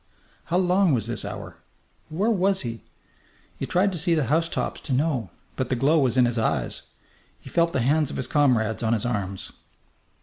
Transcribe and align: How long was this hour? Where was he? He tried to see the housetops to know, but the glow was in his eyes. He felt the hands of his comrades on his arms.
How 0.45 0.57
long 0.57 0.95
was 0.95 1.05
this 1.05 1.23
hour? 1.23 1.57
Where 2.09 2.31
was 2.31 2.61
he? 2.61 2.81
He 3.57 3.67
tried 3.67 3.91
to 3.91 3.99
see 3.99 4.15
the 4.15 4.23
housetops 4.23 4.81
to 4.81 4.93
know, 4.93 5.29
but 5.55 5.69
the 5.69 5.75
glow 5.75 5.99
was 5.99 6.17
in 6.17 6.25
his 6.25 6.39
eyes. 6.39 6.87
He 7.39 7.51
felt 7.51 7.71
the 7.71 7.81
hands 7.81 8.09
of 8.09 8.17
his 8.17 8.25
comrades 8.25 8.81
on 8.81 8.93
his 8.93 9.05
arms. 9.05 9.51